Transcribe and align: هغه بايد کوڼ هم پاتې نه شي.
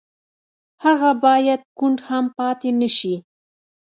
هغه 0.83 1.09
بايد 1.23 1.61
کوڼ 1.77 1.93
هم 2.07 2.25
پاتې 2.37 2.69
نه 2.81 2.89
شي. 2.97 3.15